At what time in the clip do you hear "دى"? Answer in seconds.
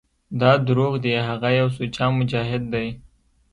2.73-2.87